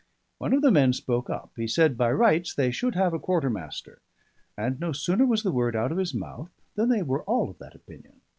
[0.39, 4.01] One of the men spoke up: he said by rights they should have a quartermaster;
[4.57, 7.59] and no sooner was the word out of his mouth than they were all of
[7.59, 8.19] that opinion.